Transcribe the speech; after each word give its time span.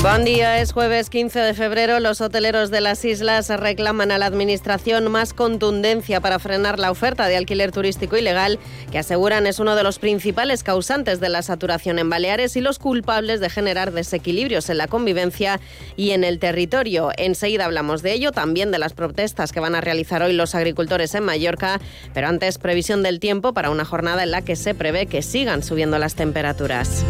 Buen 0.00 0.24
día, 0.24 0.60
es 0.60 0.72
jueves 0.72 1.10
15 1.10 1.40
de 1.40 1.54
febrero. 1.54 1.98
Los 1.98 2.20
hoteleros 2.20 2.70
de 2.70 2.80
las 2.80 3.04
islas 3.04 3.48
reclaman 3.48 4.12
a 4.12 4.18
la 4.18 4.26
Administración 4.26 5.10
más 5.10 5.34
contundencia 5.34 6.20
para 6.20 6.38
frenar 6.38 6.78
la 6.78 6.92
oferta 6.92 7.26
de 7.26 7.36
alquiler 7.36 7.72
turístico 7.72 8.16
ilegal, 8.16 8.60
que 8.92 9.00
aseguran 9.00 9.48
es 9.48 9.58
uno 9.58 9.74
de 9.74 9.82
los 9.82 9.98
principales 9.98 10.62
causantes 10.62 11.18
de 11.18 11.28
la 11.28 11.42
saturación 11.42 11.98
en 11.98 12.08
Baleares 12.08 12.54
y 12.54 12.60
los 12.60 12.78
culpables 12.78 13.40
de 13.40 13.50
generar 13.50 13.90
desequilibrios 13.90 14.70
en 14.70 14.78
la 14.78 14.86
convivencia 14.86 15.58
y 15.96 16.12
en 16.12 16.22
el 16.22 16.38
territorio. 16.38 17.10
Enseguida 17.16 17.64
hablamos 17.64 18.02
de 18.02 18.12
ello, 18.12 18.30
también 18.30 18.70
de 18.70 18.78
las 18.78 18.92
protestas 18.92 19.50
que 19.50 19.58
van 19.58 19.74
a 19.74 19.80
realizar 19.80 20.22
hoy 20.22 20.32
los 20.32 20.54
agricultores 20.54 21.12
en 21.16 21.24
Mallorca, 21.24 21.80
pero 22.14 22.28
antes 22.28 22.58
previsión 22.58 23.02
del 23.02 23.18
tiempo 23.18 23.52
para 23.52 23.70
una 23.70 23.84
jornada 23.84 24.22
en 24.22 24.30
la 24.30 24.42
que 24.42 24.54
se 24.54 24.76
prevé 24.76 25.06
que 25.06 25.22
sigan 25.22 25.64
subiendo 25.64 25.98
las 25.98 26.14
temperaturas. 26.14 27.04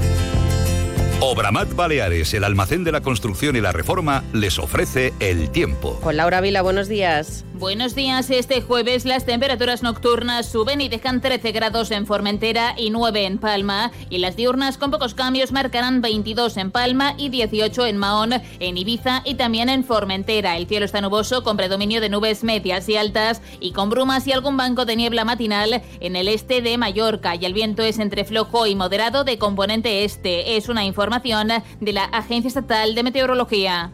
Obramat 1.20 1.74
Baleares, 1.74 2.32
el 2.34 2.44
almacén 2.44 2.84
de 2.84 2.92
la 2.92 3.00
construcción 3.00 3.56
y 3.56 3.60
la 3.60 3.72
reforma, 3.72 4.22
les 4.32 4.60
ofrece 4.60 5.12
el 5.18 5.50
tiempo. 5.50 5.98
Con 6.00 6.16
Laura 6.16 6.40
Vila, 6.40 6.62
buenos 6.62 6.86
días. 6.86 7.44
Buenos 7.54 7.96
días. 7.96 8.30
Este 8.30 8.62
jueves 8.62 9.04
las 9.04 9.26
temperaturas 9.26 9.82
nocturnas 9.82 10.46
suben 10.46 10.80
y 10.80 10.88
dejan 10.88 11.20
13 11.20 11.50
grados 11.50 11.90
en 11.90 12.06
Formentera 12.06 12.74
y 12.76 12.90
9 12.90 13.26
en 13.26 13.38
Palma. 13.38 13.90
Y 14.10 14.18
las 14.18 14.36
diurnas 14.36 14.78
con 14.78 14.92
pocos 14.92 15.14
cambios 15.14 15.50
marcarán 15.50 16.00
22 16.00 16.56
en 16.56 16.70
Palma 16.70 17.14
y 17.18 17.30
18 17.30 17.86
en 17.86 17.96
Mahón, 17.96 18.34
en 18.60 18.78
Ibiza 18.78 19.22
y 19.24 19.34
también 19.34 19.70
en 19.70 19.82
Formentera. 19.82 20.56
El 20.56 20.68
cielo 20.68 20.84
está 20.86 21.00
nuboso 21.00 21.42
con 21.42 21.56
predominio 21.56 22.00
de 22.00 22.10
nubes 22.10 22.44
medias 22.44 22.88
y 22.88 22.96
altas 22.96 23.42
y 23.58 23.72
con 23.72 23.90
brumas 23.90 24.24
y 24.28 24.32
algún 24.32 24.56
banco 24.56 24.84
de 24.84 24.94
niebla 24.94 25.24
matinal 25.24 25.82
en 25.98 26.14
el 26.14 26.28
este 26.28 26.62
de 26.62 26.78
Mallorca. 26.78 27.34
Y 27.34 27.44
el 27.44 27.54
viento 27.54 27.82
es 27.82 27.98
entre 27.98 28.24
flojo 28.24 28.68
y 28.68 28.76
moderado 28.76 29.24
de 29.24 29.36
componente 29.36 30.04
este. 30.04 30.56
Es 30.56 30.68
una 30.68 30.84
información 30.84 31.07
de 31.80 31.92
la 31.92 32.04
Agencia 32.04 32.48
Estatal 32.48 32.94
de 32.94 33.02
Meteorología. 33.02 33.92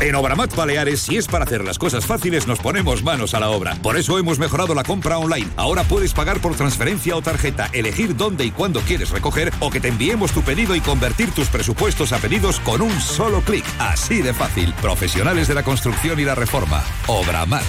En 0.00 0.14
Obramat 0.14 0.56
Baleares, 0.56 1.00
si 1.00 1.18
es 1.18 1.26
para 1.26 1.44
hacer 1.44 1.62
las 1.62 1.78
cosas 1.78 2.06
fáciles, 2.06 2.46
nos 2.46 2.58
ponemos 2.58 3.02
manos 3.02 3.34
a 3.34 3.40
la 3.40 3.50
obra. 3.50 3.76
Por 3.82 3.98
eso 3.98 4.18
hemos 4.18 4.38
mejorado 4.38 4.74
la 4.74 4.82
compra 4.82 5.18
online. 5.18 5.48
Ahora 5.56 5.84
puedes 5.84 6.14
pagar 6.14 6.40
por 6.40 6.54
transferencia 6.56 7.14
o 7.16 7.20
tarjeta, 7.20 7.68
elegir 7.74 8.16
dónde 8.16 8.46
y 8.46 8.50
cuándo 8.50 8.80
quieres 8.80 9.10
recoger 9.10 9.52
o 9.60 9.70
que 9.70 9.78
te 9.78 9.88
enviemos 9.88 10.32
tu 10.32 10.40
pedido 10.40 10.74
y 10.74 10.80
convertir 10.80 11.32
tus 11.32 11.48
presupuestos 11.48 12.14
a 12.14 12.18
pedidos 12.18 12.60
con 12.60 12.80
un 12.80 12.98
solo 12.98 13.42
clic. 13.42 13.64
Así 13.78 14.22
de 14.22 14.32
fácil. 14.32 14.72
Profesionales 14.80 15.48
de 15.48 15.54
la 15.54 15.62
construcción 15.62 16.18
y 16.18 16.24
la 16.24 16.34
reforma. 16.34 16.82
Obramat. 17.06 17.64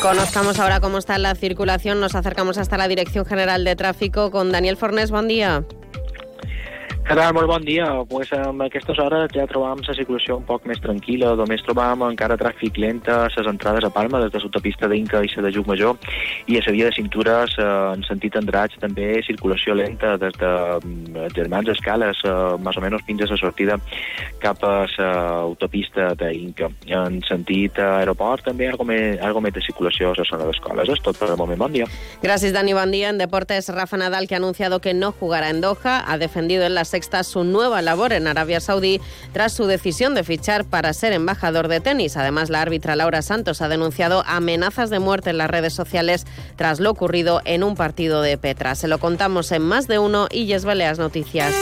Conozcamos 0.00 0.60
ahora 0.60 0.78
cómo 0.78 0.98
está 0.98 1.18
la 1.18 1.34
circulación. 1.34 2.00
Nos 2.00 2.14
acercamos 2.14 2.58
hasta 2.58 2.76
la 2.76 2.86
Dirección 2.86 3.26
General 3.26 3.64
de 3.64 3.74
Tráfico 3.74 4.30
con 4.30 4.52
Daniel 4.52 4.76
Fornés. 4.76 5.10
Buen 5.10 5.26
día. 5.26 5.64
Què 7.02 7.16
tal? 7.18 7.32
Molt 7.34 7.48
bon 7.50 7.64
dia. 7.66 7.86
Pues, 8.06 8.30
amb 8.36 8.62
aquestes 8.62 8.98
hores 9.02 9.32
ja 9.34 9.42
trobàvem 9.50 9.80
la 9.82 9.94
circulació 9.98 10.36
un 10.38 10.44
poc 10.46 10.68
més 10.70 10.78
tranquil·la. 10.80 11.32
Només 11.40 11.64
trobàvem 11.66 12.04
encara 12.06 12.36
tràfic 12.38 12.78
lent 12.78 13.00
a 13.10 13.24
les 13.26 13.48
entrades 13.50 13.82
a 13.84 13.90
Palma, 13.90 14.20
des 14.22 14.30
de 14.30 14.38
l'autopista 14.38 14.86
d'Inca 14.88 15.22
i 15.26 15.30
la 15.34 15.42
de 15.48 15.50
Llucmajor, 15.56 15.98
i 16.46 16.60
a 16.60 16.62
la 16.62 16.74
via 16.76 16.86
de 16.86 16.94
cintures, 16.94 17.56
eh, 17.58 17.66
en 17.96 18.04
sentit 18.06 18.38
Andratx, 18.38 18.78
també 18.78 19.08
circulació 19.26 19.74
lenta 19.74 20.14
des 20.16 20.36
de 20.38 20.52
eh, 20.78 21.26
Germans 21.34 21.72
Escales, 21.74 22.22
eh, 22.22 22.36
més 22.62 22.78
o 22.78 22.84
menys 22.86 23.02
fins 23.08 23.26
a 23.26 23.30
la 23.32 23.40
sortida 23.40 23.78
cap 24.38 24.62
a 24.62 24.86
l'autopista 24.86 26.12
d'Inca. 26.14 26.70
En 26.86 27.18
sentit 27.26 27.82
aeroport, 27.82 28.46
també 28.46 28.70
algo 28.70 28.86
més, 28.86 29.18
algo 29.20 29.42
més 29.42 29.56
de 29.58 29.64
circulació 29.66 30.12
a 30.12 30.20
la 30.20 30.28
zona 30.30 30.46
d'escoles. 30.46 30.94
És 30.94 31.02
tot 31.02 31.18
per 31.18 31.32
el 31.32 31.36
moment. 31.36 31.58
Bon 31.66 31.72
dia. 31.72 31.90
Gracias, 32.22 32.54
Dani. 32.54 32.72
Buen 32.78 32.94
día. 32.94 33.10
En 33.10 33.18
deportes, 33.18 33.68
Rafa 33.74 33.96
Nadal, 33.96 34.28
que 34.28 34.36
ha 34.36 34.38
anunciado 34.38 34.80
que 34.80 34.94
no 34.94 35.10
jugará 35.10 35.50
en 35.50 35.60
Doha, 35.60 36.04
ha 36.06 36.16
defendido 36.16 36.64
en 36.64 36.76
la 36.76 36.84
su 37.22 37.44
nueva 37.44 37.82
labor 37.82 38.12
en 38.12 38.26
Arabia 38.26 38.60
Saudí 38.60 39.00
tras 39.32 39.52
su 39.52 39.66
decisión 39.66 40.14
de 40.14 40.24
fichar 40.24 40.64
para 40.64 40.92
ser 40.92 41.12
embajador 41.12 41.68
de 41.68 41.80
tenis. 41.80 42.16
Además, 42.16 42.48
la 42.48 42.62
árbitra 42.62 42.96
Laura 42.96 43.22
Santos 43.22 43.60
ha 43.60 43.68
denunciado 43.68 44.22
amenazas 44.26 44.88
de 44.88 44.98
muerte 44.98 45.30
en 45.30 45.38
las 45.38 45.50
redes 45.50 45.74
sociales 45.74 46.26
tras 46.56 46.80
lo 46.80 46.90
ocurrido 46.90 47.42
en 47.44 47.62
un 47.64 47.74
partido 47.74 48.22
de 48.22 48.38
Petra. 48.38 48.74
Se 48.74 48.88
lo 48.88 48.98
contamos 48.98 49.52
en 49.52 49.62
más 49.62 49.88
de 49.88 49.98
uno 49.98 50.28
y 50.30 50.46
Yes 50.46 50.64
Baleas 50.64 50.98
Noticias. 50.98 51.52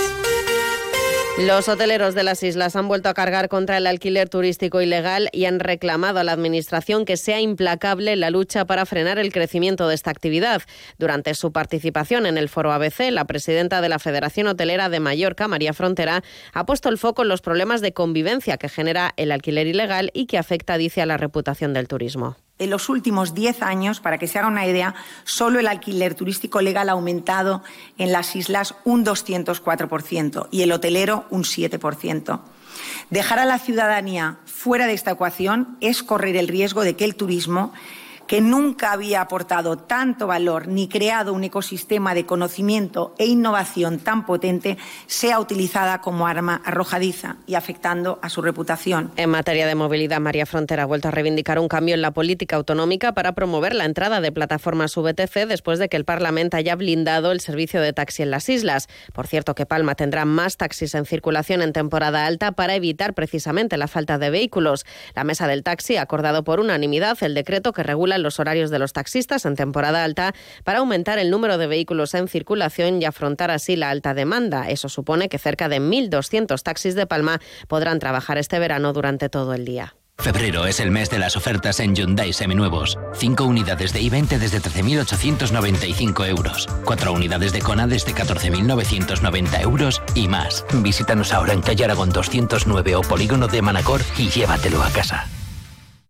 Los 1.46 1.68
hoteleros 1.68 2.14
de 2.14 2.22
las 2.22 2.42
islas 2.42 2.76
han 2.76 2.86
vuelto 2.86 3.08
a 3.08 3.14
cargar 3.14 3.48
contra 3.48 3.78
el 3.78 3.86
alquiler 3.86 4.28
turístico 4.28 4.82
ilegal 4.82 5.30
y 5.32 5.46
han 5.46 5.58
reclamado 5.58 6.20
a 6.20 6.24
la 6.24 6.32
Administración 6.32 7.06
que 7.06 7.16
sea 7.16 7.40
implacable 7.40 8.14
la 8.16 8.28
lucha 8.28 8.66
para 8.66 8.84
frenar 8.84 9.18
el 9.18 9.32
crecimiento 9.32 9.88
de 9.88 9.94
esta 9.94 10.10
actividad. 10.10 10.62
Durante 10.98 11.34
su 11.34 11.50
participación 11.50 12.26
en 12.26 12.36
el 12.36 12.50
foro 12.50 12.72
ABC, 12.72 13.10
la 13.10 13.24
presidenta 13.24 13.80
de 13.80 13.88
la 13.88 13.98
Federación 13.98 14.48
Hotelera 14.48 14.90
de 14.90 15.00
Mallorca, 15.00 15.48
María 15.48 15.72
Frontera, 15.72 16.22
ha 16.52 16.66
puesto 16.66 16.90
el 16.90 16.98
foco 16.98 17.22
en 17.22 17.28
los 17.28 17.40
problemas 17.40 17.80
de 17.80 17.94
convivencia 17.94 18.58
que 18.58 18.68
genera 18.68 19.14
el 19.16 19.32
alquiler 19.32 19.66
ilegal 19.66 20.10
y 20.12 20.26
que 20.26 20.36
afecta, 20.36 20.76
dice, 20.76 21.00
a 21.00 21.06
la 21.06 21.16
reputación 21.16 21.72
del 21.72 21.88
turismo. 21.88 22.36
En 22.60 22.68
los 22.68 22.90
últimos 22.90 23.34
10 23.34 23.62
años, 23.62 24.00
para 24.00 24.18
que 24.18 24.28
se 24.28 24.38
haga 24.38 24.46
una 24.46 24.66
idea, 24.66 24.94
solo 25.24 25.58
el 25.58 25.66
alquiler 25.66 26.14
turístico 26.14 26.60
legal 26.60 26.90
ha 26.90 26.92
aumentado 26.92 27.62
en 27.96 28.12
las 28.12 28.36
islas 28.36 28.74
un 28.84 29.02
204% 29.02 30.48
y 30.50 30.60
el 30.60 30.72
hotelero 30.72 31.24
un 31.30 31.44
7%. 31.44 32.40
Dejar 33.08 33.38
a 33.38 33.46
la 33.46 33.58
ciudadanía 33.58 34.36
fuera 34.44 34.86
de 34.86 34.92
esta 34.92 35.12
ecuación 35.12 35.78
es 35.80 36.02
correr 36.02 36.36
el 36.36 36.48
riesgo 36.48 36.82
de 36.82 36.96
que 36.96 37.06
el 37.06 37.14
turismo 37.14 37.72
que 38.30 38.40
nunca 38.40 38.92
había 38.92 39.22
aportado 39.22 39.76
tanto 39.76 40.28
valor 40.28 40.68
ni 40.68 40.88
creado 40.88 41.32
un 41.32 41.42
ecosistema 41.42 42.14
de 42.14 42.26
conocimiento 42.26 43.12
e 43.18 43.26
innovación 43.26 43.98
tan 43.98 44.24
potente, 44.24 44.78
sea 45.08 45.40
utilizada 45.40 46.00
como 46.00 46.28
arma 46.28 46.62
arrojadiza 46.64 47.38
y 47.48 47.56
afectando 47.56 48.20
a 48.22 48.28
su 48.28 48.40
reputación. 48.40 49.10
En 49.16 49.30
materia 49.30 49.66
de 49.66 49.74
movilidad, 49.74 50.20
María 50.20 50.46
Frontera 50.46 50.84
ha 50.84 50.86
vuelto 50.86 51.08
a 51.08 51.10
reivindicar 51.10 51.58
un 51.58 51.66
cambio 51.66 51.96
en 51.96 52.02
la 52.02 52.12
política 52.12 52.54
autonómica 52.54 53.14
para 53.14 53.32
promover 53.32 53.74
la 53.74 53.84
entrada 53.84 54.20
de 54.20 54.30
plataformas 54.30 54.94
VTC 54.94 55.48
después 55.48 55.80
de 55.80 55.88
que 55.88 55.96
el 55.96 56.04
Parlamento 56.04 56.56
haya 56.56 56.76
blindado 56.76 57.32
el 57.32 57.40
servicio 57.40 57.80
de 57.80 57.92
taxi 57.92 58.22
en 58.22 58.30
las 58.30 58.48
islas. 58.48 58.86
Por 59.12 59.26
cierto, 59.26 59.56
que 59.56 59.66
Palma 59.66 59.96
tendrá 59.96 60.24
más 60.24 60.56
taxis 60.56 60.94
en 60.94 61.04
circulación 61.04 61.62
en 61.62 61.72
temporada 61.72 62.26
alta 62.26 62.52
para 62.52 62.76
evitar 62.76 63.12
precisamente 63.14 63.76
la 63.76 63.88
falta 63.88 64.18
de 64.18 64.30
vehículos. 64.30 64.86
La 65.16 65.24
mesa 65.24 65.48
del 65.48 65.64
taxi 65.64 65.96
ha 65.96 66.02
acordado 66.02 66.44
por 66.44 66.60
unanimidad 66.60 67.18
el 67.22 67.34
decreto 67.34 67.72
que 67.72 67.82
regula 67.82 68.19
los 68.22 68.40
horarios 68.40 68.70
de 68.70 68.78
los 68.78 68.92
taxistas 68.92 69.44
en 69.46 69.56
temporada 69.56 70.04
alta 70.04 70.34
para 70.64 70.80
aumentar 70.80 71.18
el 71.18 71.30
número 71.30 71.58
de 71.58 71.66
vehículos 71.66 72.14
en 72.14 72.28
circulación 72.28 73.00
y 73.00 73.04
afrontar 73.04 73.50
así 73.50 73.76
la 73.76 73.90
alta 73.90 74.14
demanda. 74.14 74.68
Eso 74.68 74.88
supone 74.88 75.28
que 75.28 75.38
cerca 75.38 75.68
de 75.68 75.80
1.200 75.80 76.62
taxis 76.62 76.94
de 76.94 77.06
Palma 77.06 77.40
podrán 77.68 77.98
trabajar 77.98 78.38
este 78.38 78.58
verano 78.58 78.92
durante 78.92 79.28
todo 79.28 79.54
el 79.54 79.64
día. 79.64 79.94
Febrero 80.20 80.66
es 80.66 80.80
el 80.80 80.90
mes 80.90 81.08
de 81.08 81.18
las 81.18 81.34
ofertas 81.34 81.80
en 81.80 81.94
Hyundai 81.94 82.34
Seminuevos. 82.34 82.98
5 83.14 83.44
unidades 83.44 83.94
de 83.94 84.02
i20 84.02 84.38
desde 84.38 84.60
13.895 84.60 86.28
euros. 86.28 86.68
4 86.84 87.12
unidades 87.12 87.52
de 87.52 87.60
Kona 87.60 87.86
desde 87.86 88.12
14.990 88.12 89.62
euros 89.62 90.02
y 90.14 90.28
más. 90.28 90.66
Visítanos 90.74 91.32
ahora 91.32 91.54
en 91.54 91.62
calle 91.62 91.84
Aragón 91.84 92.10
209 92.10 92.96
o 92.96 93.00
Polígono 93.00 93.48
de 93.48 93.62
Manacor 93.62 94.02
y 94.18 94.28
llévatelo 94.28 94.82
a 94.82 94.90
casa. 94.90 95.26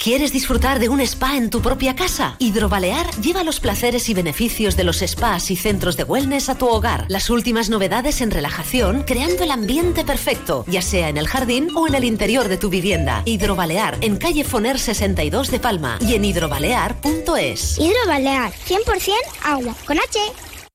¿Quieres 0.00 0.32
disfrutar 0.32 0.78
de 0.78 0.88
un 0.88 1.00
spa 1.00 1.36
en 1.36 1.50
tu 1.50 1.60
propia 1.60 1.96
casa? 1.96 2.36
Hidrobalear 2.38 3.10
lleva 3.16 3.42
los 3.42 3.58
placeres 3.58 4.08
y 4.08 4.14
beneficios 4.14 4.76
de 4.76 4.84
los 4.84 4.98
spas 4.98 5.50
y 5.50 5.56
centros 5.56 5.96
de 5.96 6.04
wellness 6.04 6.48
a 6.48 6.54
tu 6.54 6.68
hogar. 6.68 7.04
Las 7.08 7.30
últimas 7.30 7.68
novedades 7.68 8.20
en 8.20 8.30
relajación, 8.30 9.02
creando 9.02 9.42
el 9.42 9.50
ambiente 9.50 10.04
perfecto, 10.04 10.64
ya 10.68 10.82
sea 10.82 11.08
en 11.08 11.16
el 11.16 11.26
jardín 11.26 11.70
o 11.74 11.88
en 11.88 11.96
el 11.96 12.04
interior 12.04 12.46
de 12.46 12.58
tu 12.58 12.70
vivienda. 12.70 13.22
Hidrobalear 13.24 13.98
en 14.00 14.18
calle 14.18 14.44
Foner 14.44 14.78
62 14.78 15.50
de 15.50 15.58
Palma 15.58 15.98
y 16.00 16.14
en 16.14 16.24
hidrobalear.es. 16.24 17.78
Hidrobalear, 17.78 18.52
100% 18.52 19.14
agua, 19.42 19.74
con 19.84 19.98
H. 19.98 20.20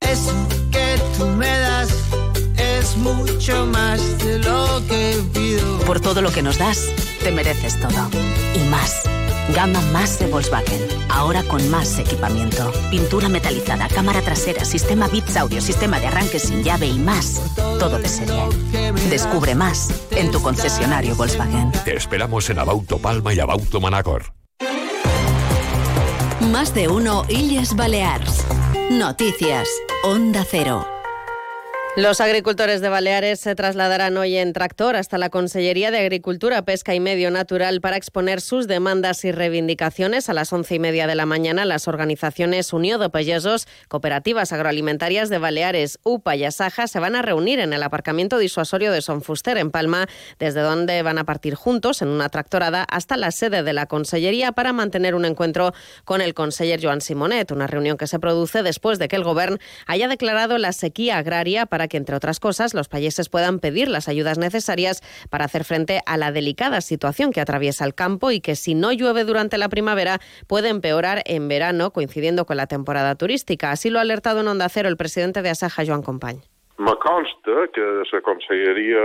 Eso 0.01 0.33
que 0.69 1.01
tú 1.17 1.25
me 1.27 1.47
das 1.47 1.87
es 2.57 2.97
mucho 2.97 3.65
más 3.67 4.01
de 4.17 4.39
lo 4.39 4.85
que 4.85 5.15
pido. 5.33 5.52
Por 5.85 5.99
todo 5.99 6.21
lo 6.21 6.31
que 6.31 6.41
nos 6.41 6.57
das, 6.57 6.89
te 7.21 7.31
mereces 7.31 7.79
todo. 7.79 8.09
Y 8.55 8.59
más. 8.69 9.03
Gama 9.53 9.81
más 9.91 10.17
de 10.19 10.27
Volkswagen. 10.27 10.79
Ahora 11.09 11.43
con 11.43 11.69
más 11.69 11.99
equipamiento. 11.99 12.71
Pintura 12.89 13.27
metalizada, 13.27 13.89
cámara 13.89 14.21
trasera, 14.21 14.63
sistema 14.63 15.07
bits 15.09 15.35
audio, 15.35 15.61
sistema 15.61 15.99
de 15.99 16.07
arranque 16.07 16.39
sin 16.39 16.63
llave 16.63 16.87
y 16.87 16.97
más. 16.97 17.41
Todo 17.79 17.99
de 17.99 18.07
serie. 18.07 18.43
Descubre 19.09 19.55
más 19.55 19.89
en 20.11 20.31
tu 20.31 20.41
concesionario 20.41 21.15
Volkswagen. 21.15 21.71
Te 21.83 21.97
esperamos 21.97 22.49
en 22.49 22.59
Abauto 22.59 22.99
Palma 22.99 23.33
y 23.33 23.39
Abauto 23.39 23.81
Manacor. 23.81 24.33
Más 26.51 26.73
de 26.73 26.87
uno 26.87 27.25
Illes 27.27 27.75
Balears. 27.75 28.45
Noticias. 28.89 29.67
Onda 30.03 30.45
Cero. 30.49 30.87
Los 31.95 32.21
agricultores 32.21 32.81
de 32.81 32.89
Baleares 32.89 33.39
se 33.39 33.53
trasladarán 33.53 34.17
hoy 34.17 34.35
en 34.35 34.51
tractor 34.51 34.95
hasta 34.95 35.19
la 35.19 35.29
Consellería 35.29 35.91
de 35.91 35.99
Agricultura, 35.99 36.65
Pesca 36.65 36.95
y 36.95 36.99
Medio 36.99 37.29
Natural 37.29 37.81
para 37.81 37.97
exponer 37.97 38.41
sus 38.41 38.67
demandas 38.67 39.23
y 39.25 39.31
reivindicaciones. 39.31 40.27
A 40.27 40.33
las 40.33 40.51
once 40.51 40.73
y 40.73 40.79
media 40.79 41.05
de 41.05 41.13
la 41.13 41.27
mañana, 41.27 41.65
las 41.65 41.87
organizaciones 41.87 42.73
Unió 42.73 42.97
de 42.97 43.11
Pellesos, 43.11 43.67
Cooperativas 43.89 44.51
Agroalimentarias 44.51 45.29
de 45.29 45.37
Baleares, 45.37 45.99
UPA 46.01 46.35
y 46.35 46.45
Asaja 46.45 46.87
se 46.87 46.97
van 46.97 47.15
a 47.15 47.21
reunir 47.21 47.59
en 47.59 47.73
el 47.73 47.83
aparcamiento 47.83 48.39
disuasorio 48.39 48.91
de 48.91 49.03
Son 49.03 49.21
Fuster, 49.21 49.59
en 49.59 49.69
Palma, 49.69 50.07
desde 50.39 50.61
donde 50.61 51.03
van 51.03 51.19
a 51.19 51.25
partir 51.25 51.53
juntos 51.53 52.01
en 52.01 52.07
una 52.07 52.29
tractorada 52.29 52.85
hasta 52.89 53.17
la 53.17 53.29
sede 53.29 53.61
de 53.61 53.73
la 53.73 53.85
Consellería 53.85 54.51
para 54.51 54.73
mantener 54.73 55.13
un 55.13 55.25
encuentro 55.25 55.75
con 56.05 56.21
el 56.21 56.33
conseller 56.33 56.83
Joan 56.83 57.01
Simonet, 57.01 57.51
una 57.51 57.67
reunión 57.67 57.97
que 57.97 58.07
se 58.07 58.17
produce 58.17 58.63
después 58.63 58.97
de 58.97 59.07
que 59.07 59.15
el 59.15 59.23
Gobierno 59.23 59.59
haya 59.85 60.07
declarado 60.07 60.57
la 60.57 60.73
sequía 60.73 61.19
agraria 61.19 61.67
para 61.67 61.82
que, 61.87 61.97
entre 61.97 62.15
otras 62.15 62.39
cosas, 62.39 62.73
los 62.73 62.87
payeses 62.87 63.29
puedan 63.29 63.59
pedir 63.59 63.87
las 63.87 64.07
ayudas 64.07 64.37
necesarias 64.37 65.01
para 65.29 65.45
hacer 65.45 65.63
frente 65.63 66.01
a 66.05 66.17
la 66.17 66.31
delicada 66.31 66.81
situación 66.81 67.31
que 67.31 67.41
atraviesa 67.41 67.85
el 67.85 67.95
campo 67.95 68.31
y 68.31 68.39
que 68.39 68.55
si 68.55 68.75
no 68.75 68.91
llueve 68.91 69.23
durante 69.23 69.57
la 69.57 69.69
primavera 69.69 70.19
puede 70.47 70.69
empeorar 70.69 71.23
en 71.25 71.47
verano, 71.47 71.91
coincidiendo 71.91 72.45
con 72.45 72.57
la 72.57 72.67
temporada 72.67 73.15
turística. 73.15 73.71
Así 73.71 73.89
lo 73.89 73.99
ha 73.99 74.01
alertado 74.03 74.41
en 74.41 74.47
Onda 74.47 74.69
Cero 74.69 74.89
el 74.89 74.97
presidente 74.97 75.41
de 75.41 75.49
Asaja, 75.49 75.83
Joan 75.85 76.01
Compañ. 76.01 76.52
Me 76.83 76.95
consta 76.97 77.67
que 77.71 77.81
la 78.11 78.21
Conselleria 78.21 79.03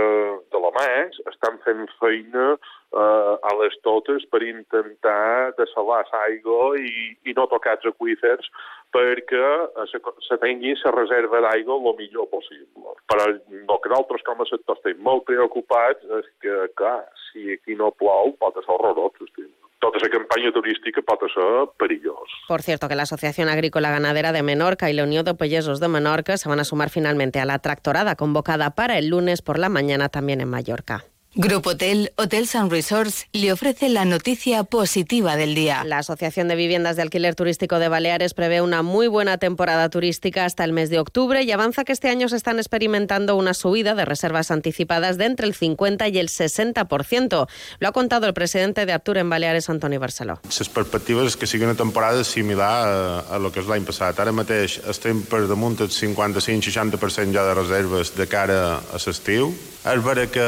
de 0.51 0.59
la 0.59 0.71
MES 0.75 1.19
estan 1.31 1.59
fent 1.63 1.85
feina 2.01 2.47
eh, 2.55 3.35
a 3.49 3.51
les 3.61 3.77
totes 3.87 4.25
per 4.33 4.41
intentar 4.43 5.53
desalar 5.59 6.01
l'aigua 6.09 6.73
i, 6.81 7.05
i 7.23 7.35
no 7.37 7.45
tocar 7.53 7.77
els 7.77 7.87
aquífers 7.93 8.51
perquè 8.91 9.45
se, 9.93 10.01
se 10.27 10.39
tingui 10.43 10.75
la 10.81 10.93
reserva 10.97 11.39
d'aigua 11.45 11.79
el 11.79 11.95
millor 12.01 12.27
possible. 12.33 12.97
Però 13.13 13.29
el 13.31 13.39
que 13.47 13.93
nosaltres 13.93 14.27
com 14.27 14.43
a 14.43 14.49
sector 14.51 14.81
estem 14.81 14.99
molt 15.07 15.23
preocupats 15.31 16.03
és 16.19 16.27
que, 16.43 16.59
clar, 16.81 17.05
si 17.29 17.53
aquí 17.55 17.79
no 17.79 17.93
plou 18.03 18.35
pot 18.43 18.59
ser 18.59 18.75
horrorós. 18.75 19.23
Estem. 19.29 19.53
Tota 19.79 20.09
campanya 20.11 20.51
turística 20.51 21.01
pot 21.01 21.21
ser 21.31 21.71
perillós. 21.79 22.29
Por 22.47 22.61
cierto, 22.61 22.89
que 22.89 22.95
la 22.95 23.03
Asociación 23.03 23.47
Agrícola 23.47 23.89
Ganadera 23.89 24.33
de 24.33 24.43
Menorca 24.43 24.89
y 24.89 24.93
la 24.93 25.03
Unión 25.03 25.23
de 25.23 25.35
Pellesos 25.35 25.79
de 25.79 25.87
Menorca 25.87 26.37
se 26.37 26.49
van 26.49 26.59
a 26.59 26.65
sumar 26.65 26.89
finalmente 26.89 27.39
a 27.39 27.45
la 27.45 27.59
tractorada 27.59 28.15
convocada 28.15 28.75
para 28.75 28.97
el 28.97 29.07
lunes 29.07 29.41
por 29.41 29.57
la 29.57 29.69
mañana 29.69 30.09
también 30.09 30.41
en 30.41 30.49
Mallorca. 30.49 31.05
Grupo 31.35 31.69
Hotel, 31.69 32.11
Hotels 32.17 32.55
and 32.55 32.71
Resorts 32.71 33.27
le 33.33 33.53
ofrece 33.53 33.87
la 33.87 34.03
noticia 34.03 34.63
positiva 34.63 35.35
del 35.35 35.53
día. 35.53 35.83
La 35.83 35.99
Asociación 35.99 36.47
de 36.47 36.55
Viviendas 36.55 36.95
de 36.95 37.03
Alquiler 37.03 37.35
Turístico 37.35 37.77
de 37.77 37.87
Baleares 37.87 38.33
prevé 38.33 38.63
una 38.63 38.81
muy 38.81 39.07
buena 39.07 39.37
temporada 39.37 39.89
turística 39.89 40.45
hasta 40.45 40.63
el 40.63 40.73
mes 40.73 40.89
de 40.89 40.97
octubre 40.97 41.43
y 41.43 41.51
avanza 41.51 41.83
que 41.83 41.91
este 41.91 42.09
año 42.09 42.29
se 42.29 42.35
están 42.35 42.57
experimentando 42.57 43.35
una 43.35 43.53
subida 43.53 43.93
de 43.93 44.05
reservas 44.05 44.49
anticipadas 44.49 45.19
de 45.19 45.25
entre 45.25 45.45
el 45.45 45.53
50 45.53 46.07
y 46.07 46.17
el 46.17 46.29
60%. 46.29 47.47
Lo 47.77 47.87
ha 47.87 47.91
contado 47.91 48.25
el 48.25 48.33
presidente 48.33 48.87
de 48.87 48.93
Aptur 48.93 49.19
en 49.19 49.29
Baleares, 49.29 49.69
Antoni 49.69 49.97
Barceló. 49.97 50.39
Les 50.49 50.69
perspectives 50.73 51.29
és 51.29 51.37
que 51.37 51.45
sigui 51.45 51.69
una 51.69 51.77
temporada 51.77 52.23
similar 52.25 52.87
a, 52.89 53.19
a 53.35 53.37
lo 53.37 53.53
que 53.53 53.61
és 53.61 53.69
l'any 53.69 53.85
passat. 53.85 54.17
Ara 54.17 54.33
mateix 54.33 54.79
estem 54.89 55.21
per 55.29 55.45
damunt 55.45 55.77
del 55.77 55.93
55-60% 55.93 57.37
ja 57.37 57.45
de 57.45 57.53
reserves 57.53 58.15
de 58.17 58.25
cara 58.25 58.79
a 58.81 59.03
l'estiu. 59.05 59.53
És 59.79 60.01
vera 60.03 60.25
que 60.27 60.43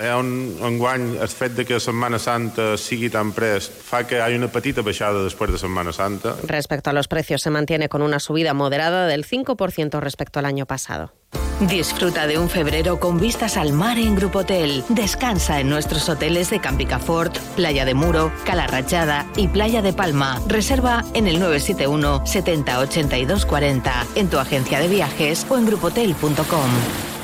hi 0.00 0.08
un 0.18 0.56
enguany 0.64 1.16
el 1.20 1.28
fet 1.28 1.56
de 1.56 1.64
que 1.64 1.80
Setmana 1.80 2.18
Santa 2.18 2.74
sigui 2.80 3.10
tan 3.12 3.32
prest 3.36 3.74
fa 3.86 4.04
que 4.06 4.18
hi 4.18 4.24
hagi 4.24 4.40
una 4.40 4.50
petita 4.52 4.84
baixada 4.86 5.24
després 5.24 5.52
de 5.52 5.60
Setmana 5.62 5.92
Santa. 5.92 6.36
Respecto 6.46 6.90
a 6.90 6.92
los 6.92 7.08
precios, 7.08 7.42
se 7.42 7.50
mantiene 7.50 7.88
con 7.88 8.02
una 8.02 8.20
subida 8.20 8.54
moderada 8.54 9.06
del 9.06 9.26
5% 9.26 10.00
respecto 10.00 10.38
al 10.38 10.46
año 10.46 10.66
pasado. 10.66 11.12
Disfruta 11.60 12.26
de 12.26 12.38
un 12.38 12.50
febrero 12.50 13.00
con 13.00 13.18
vistas 13.18 13.56
al 13.56 13.72
mar 13.72 13.98
en 13.98 14.14
Grupo 14.14 14.40
Hotel. 14.40 14.84
Descansa 14.90 15.58
en 15.58 15.70
nuestros 15.70 16.06
hoteles 16.10 16.50
de 16.50 16.60
Campicafort, 16.60 17.38
Playa 17.56 17.86
de 17.86 17.94
Muro, 17.94 18.30
Cala 18.44 18.66
Rachada 18.66 19.26
y 19.36 19.48
Playa 19.48 19.80
de 19.80 19.94
Palma. 19.94 20.42
Reserva 20.46 21.02
en 21.14 21.26
el 21.26 21.40
971 21.40 22.26
70 22.26 22.78
82 22.78 23.46
40 23.46 24.06
en 24.16 24.28
tu 24.28 24.38
agencia 24.38 24.80
de 24.80 24.88
viajes 24.88 25.46
o 25.48 25.56
en 25.56 25.64
grupotel.com. 25.66 27.15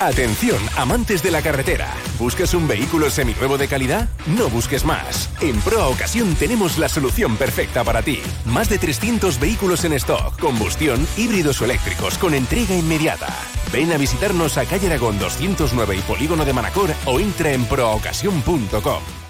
Atención, 0.00 0.56
amantes 0.78 1.22
de 1.22 1.30
la 1.30 1.42
carretera. 1.42 1.92
¿Buscas 2.18 2.54
un 2.54 2.66
vehículo 2.66 3.10
seminuevo 3.10 3.58
de 3.58 3.68
calidad? 3.68 4.08
No 4.28 4.48
busques 4.48 4.82
más. 4.82 5.28
En 5.42 5.60
Proa 5.60 5.88
Ocasión 5.88 6.34
tenemos 6.36 6.78
la 6.78 6.88
solución 6.88 7.36
perfecta 7.36 7.84
para 7.84 8.00
ti. 8.00 8.22
Más 8.46 8.70
de 8.70 8.78
300 8.78 9.38
vehículos 9.38 9.84
en 9.84 9.92
stock, 9.92 10.40
combustión, 10.40 11.06
híbridos 11.18 11.60
o 11.60 11.66
eléctricos, 11.66 12.16
con 12.16 12.32
entrega 12.32 12.74
inmediata. 12.74 13.28
Ven 13.74 13.92
a 13.92 13.98
visitarnos 13.98 14.56
a 14.56 14.64
calle 14.64 14.86
Aragón 14.86 15.18
209 15.18 15.96
y 15.96 16.00
Polígono 16.00 16.46
de 16.46 16.54
Manacor 16.54 16.94
o 17.04 17.20
entra 17.20 17.52
en 17.52 17.66
proocasión.com. 17.66 19.29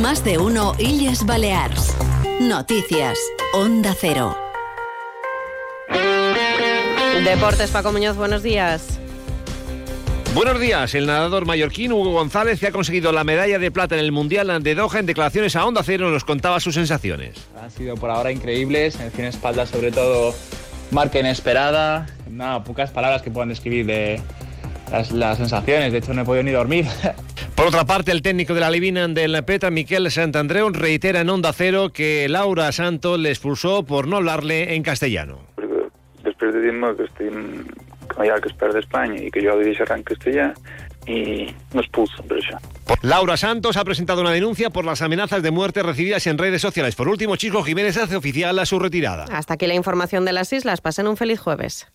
Más 0.00 0.22
de 0.24 0.36
uno 0.36 0.74
Illes 0.78 1.24
Balears. 1.24 1.96
Noticias. 2.40 3.18
Onda 3.54 3.94
Cero. 3.98 4.36
Deportes, 7.24 7.70
Paco 7.70 7.92
Muñoz, 7.92 8.16
buenos 8.16 8.42
días. 8.42 9.00
Buenos 10.34 10.60
días. 10.60 10.94
El 10.94 11.06
nadador 11.06 11.46
mallorquín 11.46 11.92
Hugo 11.92 12.12
González, 12.12 12.60
que 12.60 12.66
ha 12.66 12.72
conseguido 12.72 13.10
la 13.10 13.24
medalla 13.24 13.58
de 13.58 13.70
plata 13.70 13.94
en 13.94 14.02
el 14.02 14.12
Mundial 14.12 14.62
de 14.62 14.74
Doha, 14.74 14.98
en 14.98 15.06
declaraciones 15.06 15.56
a 15.56 15.64
Onda 15.64 15.82
Cero 15.82 16.10
nos 16.10 16.24
contaba 16.24 16.60
sus 16.60 16.74
sensaciones. 16.74 17.36
Han 17.60 17.70
sido 17.70 17.94
por 17.96 18.10
ahora 18.10 18.30
increíbles, 18.30 19.00
en 19.00 19.10
fin, 19.12 19.24
espalda 19.24 19.64
sobre 19.64 19.92
todo 19.92 20.34
marca 20.90 21.18
inesperada, 21.18 22.06
nada, 22.30 22.62
pocas 22.64 22.90
palabras 22.90 23.22
que 23.22 23.30
puedan 23.30 23.48
describir 23.48 23.86
de 23.86 24.20
las, 24.92 25.10
las 25.10 25.38
sensaciones, 25.38 25.92
de 25.92 25.98
hecho 25.98 26.12
no 26.12 26.22
he 26.22 26.24
podido 26.24 26.42
ni 26.42 26.52
dormir. 26.52 26.86
Por 27.56 27.68
otra 27.68 27.86
parte, 27.86 28.12
el 28.12 28.20
técnico 28.20 28.52
de 28.52 28.60
la 28.60 28.70
Livinan 28.70 29.14
del 29.14 29.42
Peta, 29.44 29.70
Miquel 29.70 30.10
Santandreu, 30.10 30.68
reitera 30.68 31.22
en 31.22 31.30
Onda 31.30 31.54
Cero 31.54 31.90
que 31.90 32.28
Laura 32.28 32.70
Santos 32.70 33.18
le 33.18 33.30
expulsó 33.30 33.82
por 33.82 34.06
no 34.06 34.18
hablarle 34.18 34.74
en 34.74 34.82
castellano. 34.82 35.40
Després 36.22 36.52
de 36.52 36.60
dir-me 36.60 36.92
que 36.98 37.06
estem 37.08 37.64
que 38.10 38.18
no 38.18 38.26
hi 38.26 38.30
ha 38.30 38.36
que 38.44 38.50
es 38.50 38.56
perd 38.60 38.76
d'Espanya 38.76 39.22
i 39.24 39.30
que 39.32 39.40
jo 39.40 39.56
li 39.56 39.70
deixaré 39.70 39.96
en 39.96 40.04
castellà 40.04 40.50
i 41.08 41.46
m'expulsen 41.72 42.28
per 42.28 42.42
això. 42.42 42.60
Laura 43.00 43.38
Santos 43.38 43.78
ha 43.78 43.84
presentado 43.84 44.20
una 44.20 44.32
denuncia 44.32 44.68
por 44.68 44.84
las 44.84 45.00
amenazas 45.00 45.42
de 45.42 45.50
muerte 45.50 45.82
recibidas 45.82 46.26
en 46.26 46.36
redes 46.36 46.60
sociales. 46.60 46.94
Por 46.94 47.08
último, 47.08 47.36
Chico 47.36 47.62
Jiménez 47.62 47.96
hace 47.96 48.16
oficial 48.16 48.58
a 48.58 48.66
su 48.66 48.78
retirada. 48.78 49.24
Hasta 49.32 49.54
aquí 49.54 49.66
la 49.66 49.74
información 49.74 50.26
de 50.26 50.32
las 50.34 50.52
islas. 50.52 50.82
Pasen 50.82 51.08
un 51.08 51.16
feliz 51.16 51.40
jueves. 51.40 51.88